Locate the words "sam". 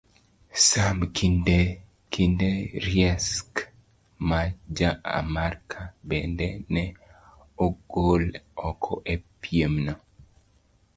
0.67-0.97